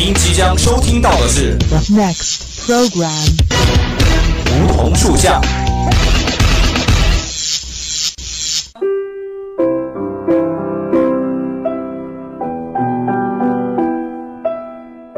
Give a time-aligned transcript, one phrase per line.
[0.00, 3.10] 您即将收听到的是 The next program.
[4.62, 5.40] 梧桐树下。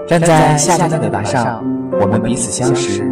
[0.08, 1.62] 站在夏天的尾巴上，
[2.00, 3.02] 我们彼此相识；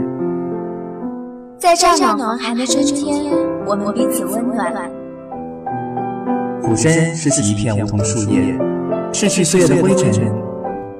[1.59, 3.27] 在乍暖还寒的春天，
[3.66, 4.73] 我们彼此温暖。
[6.62, 8.59] 俯身拾起一片梧桐树叶，
[9.12, 10.32] 拭去岁月的灰尘，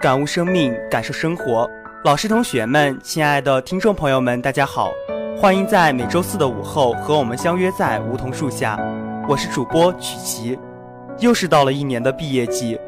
[0.00, 1.68] 感悟生命，感受生活。
[2.04, 4.92] 老师、同学们，亲爱的听众朋友们，大家好，
[5.36, 8.78] 欢迎在每周四的午后和我们相约在梧桐树下。
[9.28, 10.56] 我是主播曲奇。
[11.18, 12.78] 又是到了一年的毕业季，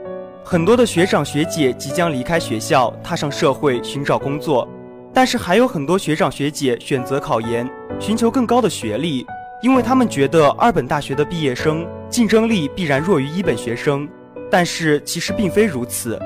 [0.44, 4.68] 很多的学长学姐即将离开学校，踏上社会寻找工作。
[5.12, 9.26] 但是还有很多学长学姐选择考研，寻求更高的学历，
[9.62, 14.08] 因为他们觉得二本大学的毕业生竞争力必然弱于一本学生。
[14.48, 16.16] 但是其实并非如此。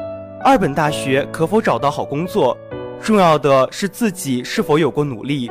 [0.45, 2.55] 二本大学可否找到好工作，
[3.01, 5.51] 重要的是自己是否有过努力，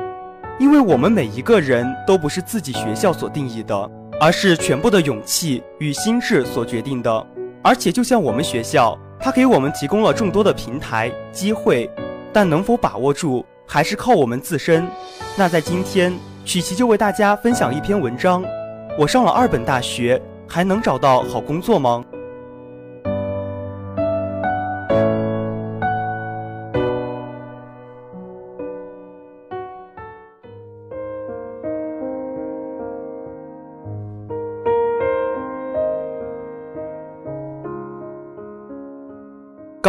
[0.59, 3.89] 因为我们每一个人都不是自己学校所定义的，
[4.21, 7.27] 而是全部的勇气与心智所决定的。
[7.63, 11.89] 而且就像我们学校，它给我们提供了众多的平台机会，
[12.31, 14.87] 但能否把握住，还是靠我们自身。
[15.35, 16.13] 那在今天，
[16.45, 18.43] 曲奇就为大家分享一篇文章：
[18.99, 22.05] 我上了二本大学，还能找到好工作吗？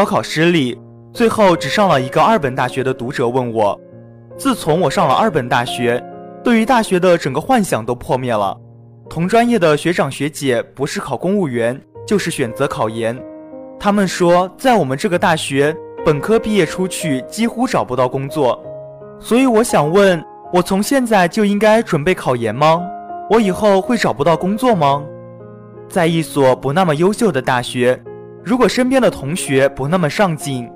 [0.04, 0.78] 高考失利，
[1.14, 3.80] 最后只上了一个二本大学的读者问我
[4.36, 6.04] ：“自从我上了二本大学，
[6.44, 8.54] 对于大学的整个幻想都破灭了。
[9.08, 13.18] 同专业的学长学姐不是考公务员，就是选择考研。
[13.80, 18.62] 他们说，在我们这个大学，本科毕业出去几乎找不到工作。
[19.18, 20.22] 所以我想问，
[20.52, 22.82] 我从现在就应该准备考研吗？
[23.30, 25.02] 我以后会找不到工作吗？
[25.88, 27.98] 在一所不那么优秀的大学。”
[28.44, 30.70] 如果身边的同学不那么上进，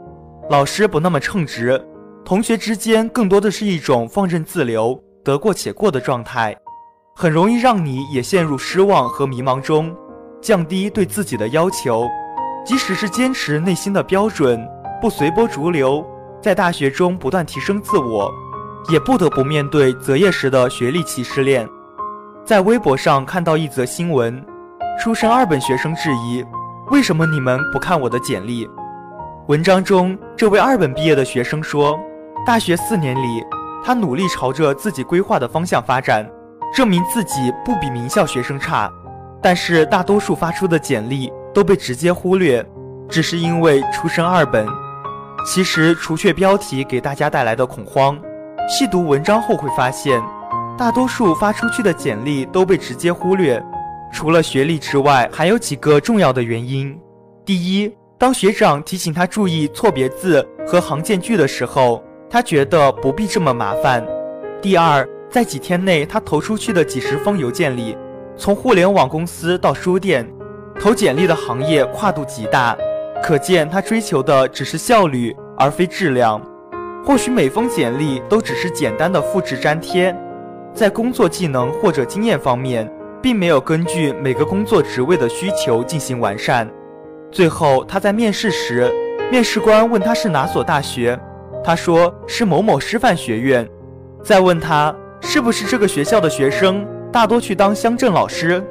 [0.48, 1.78] 老师不那么称职，
[2.24, 6.56] 同学之间更多的是一种放任自流、得过且过的状态，
[7.14, 9.94] 很容易让你也陷入失望和迷茫中，
[10.40, 12.08] 降低对自己的要求。
[12.64, 14.66] 即使是坚持内心的标准，
[14.98, 16.02] 不随波逐流，
[16.40, 18.32] 在大学中不断提升自我，
[18.90, 21.68] 也不得不面对择业时的学历歧视链。
[22.46, 24.42] 在微博上看到一则新闻，
[24.98, 26.42] 出身二本学生质疑。
[26.90, 28.66] 为什么你们不看我的简历？
[29.48, 32.00] 文章中，这位二本毕业的学生说，
[32.46, 33.44] 大学四年里，
[33.84, 36.26] 他努力朝着自己规划的方向发展，
[36.74, 38.90] 证明自己不比名校学生差。
[39.42, 42.64] 但是大多数发出的简历都被直接忽略，
[43.06, 44.66] 只是因为出身二本。
[45.44, 48.18] 其实，除却标题给大家带来的恐慌，
[48.66, 50.22] 细读文章后会发现，
[50.78, 53.62] 大多数发出去的简历都被直接忽略。
[54.12, 56.98] 除了学历之外，还有几个重要的原因。
[57.44, 64.04] 第一，当学长提醒他注意错别字和行间距的时候，他觉得不必这么麻烦。
[64.60, 67.96] 第二，在几天内，他投出去的几十封邮件里，
[68.36, 70.28] 从互联网公司到书店，
[70.80, 72.76] 投简历的行业跨度极大，
[73.22, 76.40] 可见他追求的只是效率而非质量。
[77.04, 80.14] 或许每封简历都只是简单的复制粘贴，
[80.74, 82.90] 在工作技能或者经验方面。
[83.22, 86.68] 并没有根据每个工作职位的需求进行完善。
[87.30, 88.90] 最后，他在面试时，
[89.30, 91.18] 面试官问他是哪所大学，
[91.62, 93.68] 他说是某某师范学院。
[94.22, 98.62] 再问他是不是这个学校的学生，大多去当乡镇老师，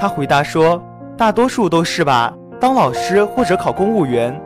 [0.00, 0.82] 他回答说
[1.16, 4.38] 大多数都是吧，当老师或者考公务员。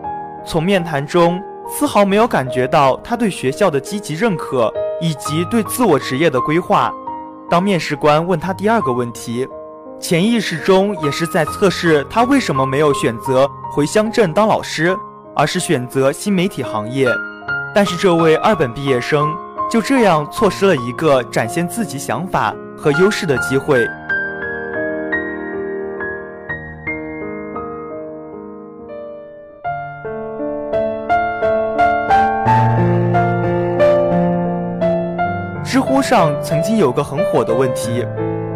[0.45, 6.93] 从面谈中丝毫没有感觉到他对学校的积极认可以及对自我职业的规划。
[7.51, 9.47] 当面试官问他第二个问题，
[10.01, 14.97] 潜意识中也是在测试他为什么没有选择回乡镇当老师，
[15.37, 17.09] 而是选择新媒体行业。
[17.75, 19.33] 但是这位二本毕业生
[19.71, 23.87] 就这样错失了一个展现自己想法和优势的机会。
[36.05, 38.05] 上曾经有个很火的问题：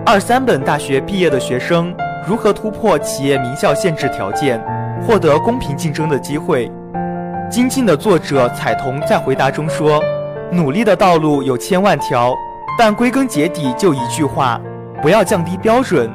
[0.05, 1.95] 二三本大学毕业的学生
[2.27, 4.63] 如何突破企业名校限制条件，
[5.01, 6.71] 获得公平竞争的机会？
[7.51, 9.99] 精进的作者彩童在回答中说
[10.53, 12.35] ：“努力的道路有千万条，
[12.79, 14.61] 但归根结底就一句话：
[15.01, 16.07] 不要降低标准。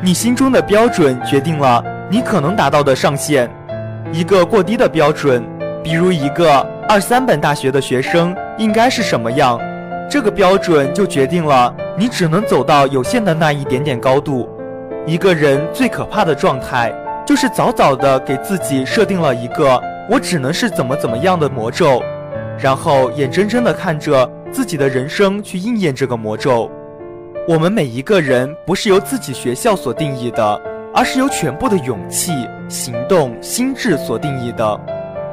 [0.00, 3.50] 你心中的标准决定了你可能达到的上限。
[4.12, 5.44] 一个过低的标准，
[5.82, 9.58] 比如一个二三本大学的学生应该是什么样。”
[10.10, 14.48] 这个标准就决定了你只能走到有限的那一点点高度。
[15.06, 16.90] 一个人最可怕的状态，
[17.26, 19.78] 就是早早的给自己设定了一个
[20.08, 22.02] “我只能是怎么怎么样的”魔咒，
[22.58, 26.70] 然后眼睁睁的看着自己的人生去应验这个魔咒。
[27.46, 30.62] 我们每一个人不是由自己学校所定义的，
[30.94, 32.32] 而是由全部的勇气、
[32.66, 34.80] 行动、心智所定义的。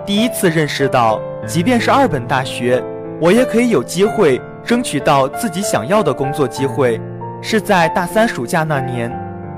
[0.06, 2.83] 第一次认识到，即便是二本大学，
[3.22, 4.42] 我也可以有机会。
[4.65, 7.00] 争取到自己想要的工作机会，
[7.39, 9.12] 是在大三暑假那年，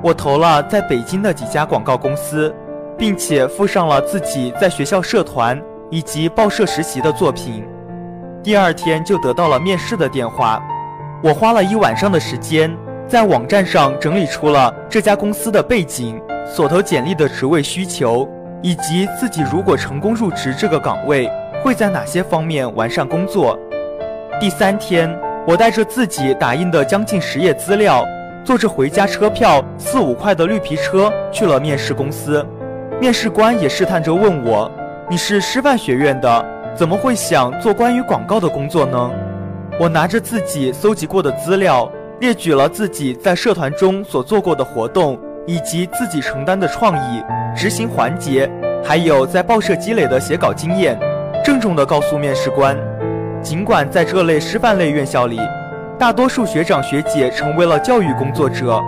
[0.03, 2.53] 我投了在北京的几家广告公司，
[2.97, 7.65] 并且附上了自己在学校社团以及报社实习的作品。
[8.43, 10.61] 第二天就得到了面试的电话，
[11.23, 12.69] 我花了一晚上的时间，
[13.07, 18.27] 在网站上整理出了这家公司的背景、所投简历的职位需求，
[18.61, 21.31] 以及自己如果成功入职这个岗位，
[21.63, 23.57] 会在哪些方面完善工作。
[24.39, 25.09] 第三天，
[25.47, 28.05] 我带着自己打印的将近十页资料，
[28.43, 32.45] 坐着回家车票四五块的绿皮车去了面试公司。
[33.01, 34.71] 面试官也试探着问我
[35.09, 36.45] ：“你是师范学院的，
[36.75, 39.11] 怎么会想做关于广告的工作呢？”
[39.79, 47.23] 我拿着自己搜集过的资料，列举了自己在社团中所做过的活动，以及自己承担的创意
[47.55, 48.47] 执行环节，
[48.83, 50.95] 还有在报社积累的写稿经验，
[51.43, 52.77] 郑重地告诉面试官。
[53.41, 55.39] 尽管在这类师范类院校里，
[55.97, 58.81] 大多数学长学姐成为了教育工作者，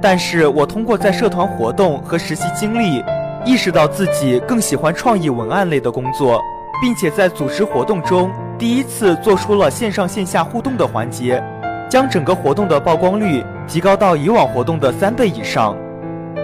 [0.00, 3.02] 但是我通过在社团活动和实习经历，
[3.44, 6.40] 意识到自己更喜欢创意文案类的工作，
[6.80, 11.42] 并且在组织活动中第一次做出了线上线下互动的环节，
[11.88, 15.76] 将整个活动的曝光率提高到以往活动的三倍以上。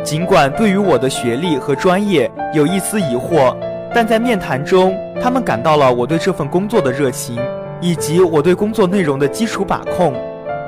[0.02, 3.54] 尽管对于我的学历和专业有一丝疑惑，
[3.94, 7.38] 但在面谈中，他们感到了我对这份工作的热情。
[7.82, 10.12] 以及我对工作内容的基础把控，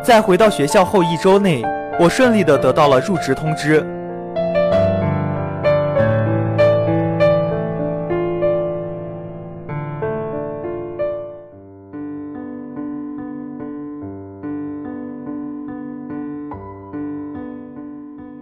[0.03, 1.63] 在回到学校后一周内，
[2.01, 3.87] 我顺利的得到了入职通知。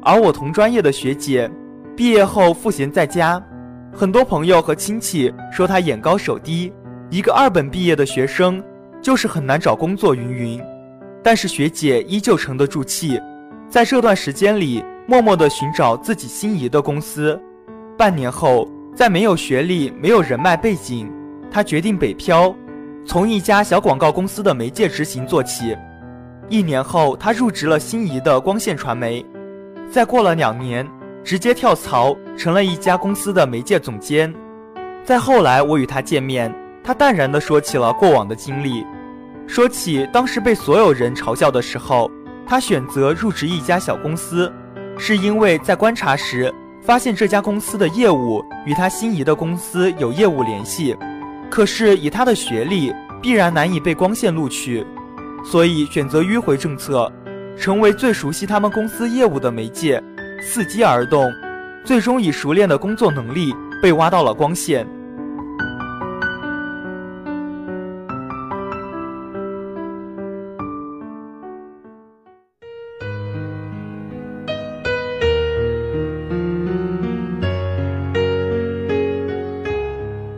[0.01, 1.51] 而我同专业的学姐，
[1.97, 3.43] 毕业后赋闲在家，
[3.93, 6.73] 很多朋友和亲戚说她眼高手低。
[7.11, 8.63] 一个二本毕业的学生，
[9.03, 10.63] 就是很难找工作，云云。
[11.23, 13.21] 但是学姐依旧沉得住气，
[13.69, 17.39] 在这段时间里，默默地寻找自己心仪的公司。
[17.99, 21.11] 半年后，在没有学历、没有人脉背景，
[21.51, 22.55] 她决定北漂，
[23.05, 25.77] 从一家小广告公司的媒介执行做起。
[26.49, 29.25] 一年后，她入职了心仪的光线传媒。
[29.91, 30.89] 再过了两年，
[31.25, 34.35] 直接跳槽成了一家公司的媒介总监。
[35.05, 36.55] 再后来，我与他见面。
[36.83, 38.85] 他淡然地说起了过往的经历，
[39.47, 42.11] 说起当时被所有人嘲笑的时候，
[42.47, 44.51] 他选择入职一家小公司，
[44.99, 50.97] 是因为在观察时发现这家公司的业务与他心仪的公司有业务联系，
[51.51, 54.85] 可是以他的学历必然难以被光线录取，
[55.45, 57.13] 所以选择迂回政策，
[57.59, 60.03] 成为最熟悉他们公司业务的媒介，
[60.41, 61.31] 伺机而动，
[61.85, 64.87] 最终以熟练的工作能力被挖到了光线。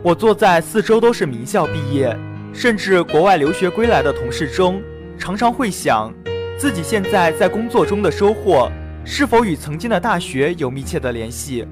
[0.05, 2.15] 我坐在四周都是名校毕业，
[2.53, 4.81] 甚至国外留学归来的同事中，
[5.17, 6.13] 常常会想，
[6.57, 8.69] 自己现在在工作中的收获
[9.05, 11.67] 是否与曾经的大学有密切的联系？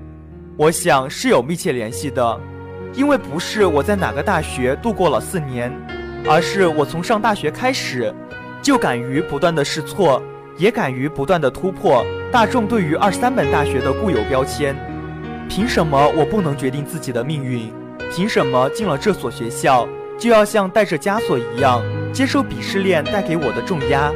[0.58, 2.40] 我想是有密切联系的，
[2.94, 5.72] 因为不是我在哪个大学度过了四年，
[6.28, 8.14] 而是我从上大学开始，
[8.62, 10.22] 就敢于不断的试错，
[10.58, 14.76] 也敢于不断的突破大众对于二三本大学的固有标签。
[15.48, 17.72] 凭什么我不能决定自己的命运？
[18.14, 19.88] 凭什么进了这所学校
[20.20, 24.12] 就要像带着枷锁一样接受鄙视链带给我的重压，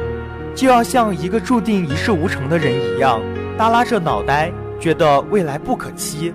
[0.56, 3.20] 就要像一个注定一事无成的人一样
[3.58, 6.32] 耷拉着脑袋，觉得未来不可期？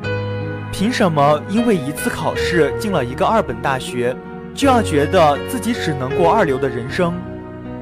[0.71, 4.15] 凭什么因为一次考试进了一个二本大学，
[4.53, 7.15] 就要觉得自己只能过二流的人生？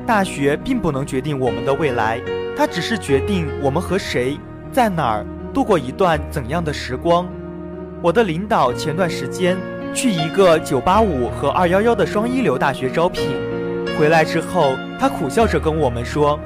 [0.07, 2.21] 大学并不能决定我们的未来，
[2.55, 4.39] 它只是决定我们和谁
[4.71, 7.27] 在哪儿度过一段怎样的时光。
[8.01, 9.57] 我的领导前段时间
[9.93, 13.27] 去一个985和211的双一流大学招聘，
[13.99, 16.39] 回来之后，他苦笑着跟我们说，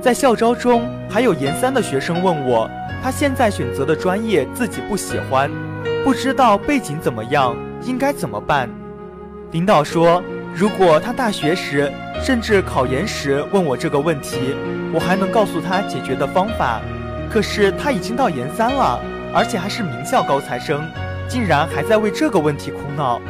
[0.00, 2.66] 在校招中还有研三的学生问我，
[3.02, 5.50] 他现在选择的专业自己不喜欢，
[6.02, 8.70] 不知道背景怎么样，应该怎么办。
[9.50, 10.22] 领导说。
[10.56, 11.92] 如果他大学时，
[12.22, 14.54] 甚至考研时问我这个问题，
[14.94, 16.80] 我还能告诉他解决的方法。
[17.28, 19.00] 可是他已经到研三了，
[19.34, 20.88] 而且还是名校高材生，
[21.28, 23.20] 竟然还在为这个问题苦恼。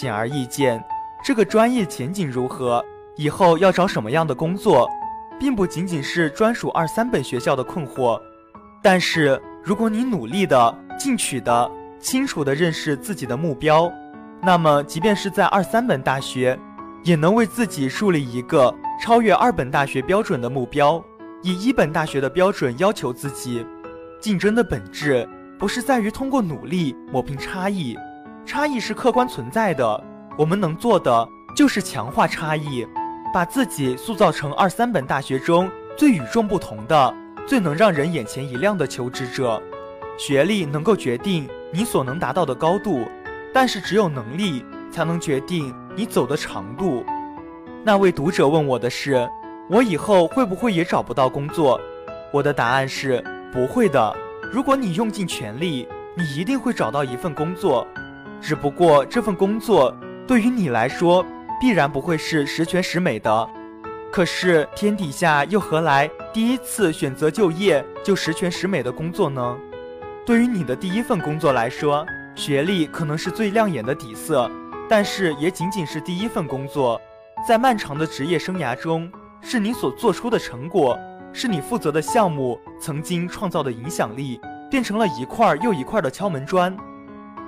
[0.00, 0.82] 显而易见。
[1.22, 2.82] 这个专业前景如何？
[3.16, 4.88] 以后要找什么样的工作，
[5.38, 8.18] 并不仅仅是专属二三本学校的困惑。
[8.82, 13.92] 但是，如果你努力的、进取的、清楚的认识自己的目标，
[14.40, 16.58] 那么，即便是在二三本大学，
[17.04, 21.04] 也能为自己树立一个超越二本大学标准的目标，
[21.42, 23.66] 以一本大学的标准要求自己。
[24.18, 25.28] 竞争的本质
[25.58, 27.94] 不是在于通过努力抹平差异，
[28.44, 30.04] 差异是客观存在的。
[30.38, 32.86] 我们能做的就是强化差异，
[33.32, 37.14] 把自己塑造成二三本大学中最与众不同的、
[37.46, 39.62] 最能让人眼前一亮的求职者。
[40.16, 43.06] 学历能够决定你所能达到的高度，
[43.52, 47.04] 但是只有能力才能决定你走的长度。
[47.84, 49.28] 那位读者问我的是：
[49.68, 51.80] 我以后会不会也找不到工作？
[52.32, 54.14] 我的答案是不会的。
[54.52, 57.86] 如果你用尽全力，你一定会找到一份工作，
[58.40, 59.94] 只不过这份工作。
[60.26, 61.24] 对于你来说，
[61.60, 63.50] 必然不会是十全十美的。
[64.12, 69.56] 可是天底下又何来第一次选择就业就十全十美的工作呢？
[70.26, 72.04] 对于你的第一份工作来说，
[72.34, 74.50] 学历可能是最亮眼的底色，
[74.88, 77.00] 但是也仅仅是第一份工作。
[77.46, 80.98] 在漫长的职业生涯中，是你所做出的成果，
[81.32, 86.76] 是你负责的项目曾经创造的影响力，变成了一块又一块的敲门砖。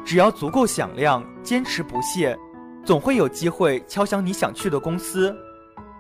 [0.05, 2.39] 只要足够响亮，坚持不懈。
[2.85, 5.35] 总会有机会敲响你想去的公司。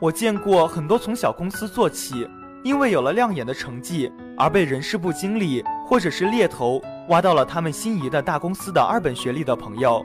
[0.01, 2.29] 我见过很多从小公司做起，
[2.65, 10.05] 因为有了亮眼的成绩而被人事部经理或者是猎头挖到了他们心仪的大公司的二本学历的朋友。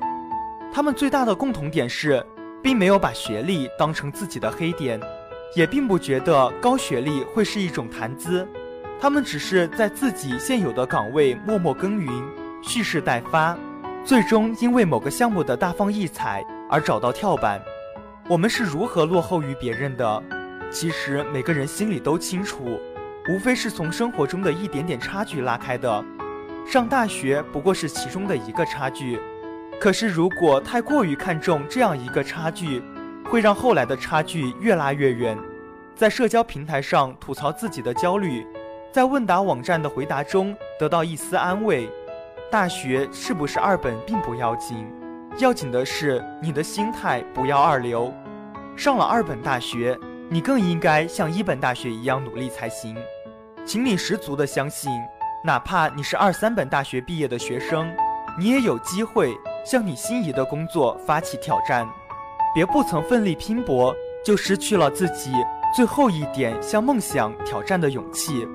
[0.71, 2.23] 他们最大的共同点是，
[2.61, 4.99] 并没有把学历当成自己的黑点，
[5.55, 8.47] 也并不觉得高学历会是一种谈资。
[8.99, 12.11] 他们只是在自己现有的岗位默默耕耘，
[12.61, 13.57] 蓄势待发，
[14.07, 16.41] 最终因为某个项目的大放异彩。
[16.69, 17.61] 而找到跳板，
[18.29, 20.23] 我们是如何落后于别人的？
[20.71, 22.79] 其实每个人心里都清楚，
[23.29, 26.05] 无非是从生活中的一点点差距拉开的。
[26.65, 29.19] 上大学不过是其中的一个差距，
[29.77, 32.81] 可是如果太过于看重这样一个差距，
[33.25, 35.37] 会让后来的差距越拉越远。
[35.97, 38.47] 在社交平台上吐槽自己的焦虑，
[38.89, 41.89] 在问答网站的回答中得到一丝安慰。
[42.49, 44.87] 大学是不是二本并不要紧。
[45.37, 48.11] 要紧的是你的心态不要二流，
[48.75, 49.97] 上了二本大学，
[50.29, 52.95] 你更应该像一本大学一样努力才行。
[53.65, 54.89] 请你十足的相信，
[55.43, 57.93] 哪怕你是二三本大学毕业的学生，
[58.39, 61.85] 你也有机会向你心仪的工作发起挑战。
[62.55, 63.93] 别不曾奋力拼搏，
[64.25, 65.33] 就失去了自己
[65.75, 68.47] 最后一点向梦想挑战的勇气。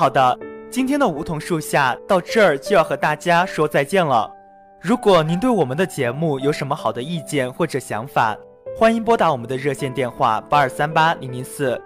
[0.00, 0.38] 好的，
[0.70, 4.32] 今天的梧桐树下到这儿就要和大家说再见了。
[4.80, 8.34] 如果您对我们的节目有什么好的意见或者想法，
[8.74, 11.78] 欢迎拨打我们的热线电话八二三八零零四，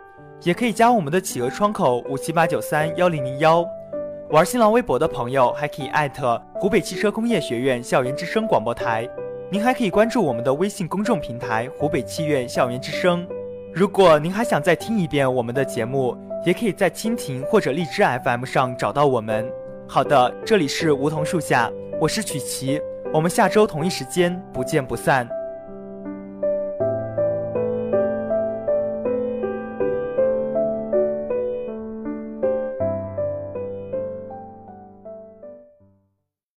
[0.42, 3.66] 也可以加我们的企鹅窗口五七八九三幺零零幺。
[4.30, 9.10] 玩新浪微博的朋友还可以艾特湖北汽车工业学院校园之声广播台。
[9.50, 13.26] 您还可以关注我们的微信公众平台湖北汽院校园之声。
[13.72, 19.50] 如果您还想再听一遍我们的节目，也可以在蜻蜓或者荔枝 FM 上找到我们。
[19.88, 22.80] 好的，这里是梧桐树下，我是曲奇，
[23.12, 25.28] 我们下周同一时间不见不散。